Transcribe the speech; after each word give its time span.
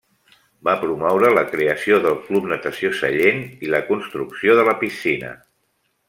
Va 0.67 0.73
promoure 0.83 1.27
la 1.33 1.43
creació 1.51 1.99
del 2.07 2.17
Club 2.29 2.47
Natació 2.53 2.91
Sallent 3.03 3.43
i 3.67 3.73
la 3.75 3.83
construcció 3.93 4.57
de 4.61 4.65
la 4.71 4.75
piscina. 4.85 5.31